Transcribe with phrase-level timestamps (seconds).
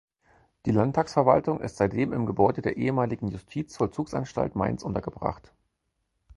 [0.65, 5.53] Die Landtagsverwaltung ist seitdem im Gebäude der ehemaligen Justizvollzugsanstalt Mainz untergebracht.